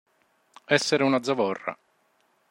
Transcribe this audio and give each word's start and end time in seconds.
Essere 0.65 1.03
una 1.03 1.21
zavorra. 1.21 1.77